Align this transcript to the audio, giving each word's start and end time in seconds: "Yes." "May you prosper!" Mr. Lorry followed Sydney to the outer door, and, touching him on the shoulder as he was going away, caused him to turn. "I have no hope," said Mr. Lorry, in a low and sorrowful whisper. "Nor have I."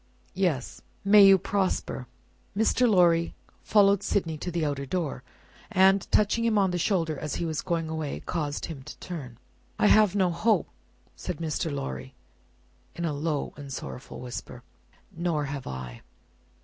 "Yes." 0.33 0.81
"May 1.05 1.23
you 1.27 1.37
prosper!" 1.37 2.07
Mr. 2.57 2.89
Lorry 2.89 3.35
followed 3.63 4.01
Sydney 4.01 4.35
to 4.39 4.49
the 4.49 4.65
outer 4.65 4.87
door, 4.87 5.21
and, 5.71 6.07
touching 6.11 6.43
him 6.43 6.57
on 6.57 6.71
the 6.71 6.79
shoulder 6.79 7.19
as 7.19 7.35
he 7.35 7.45
was 7.45 7.61
going 7.61 7.87
away, 7.87 8.19
caused 8.25 8.65
him 8.65 8.81
to 8.81 8.97
turn. 8.97 9.37
"I 9.77 9.85
have 9.85 10.15
no 10.15 10.31
hope," 10.31 10.67
said 11.15 11.37
Mr. 11.37 11.71
Lorry, 11.71 12.15
in 12.95 13.05
a 13.05 13.13
low 13.13 13.53
and 13.55 13.71
sorrowful 13.71 14.19
whisper. 14.19 14.63
"Nor 15.15 15.45
have 15.45 15.67
I." 15.67 16.01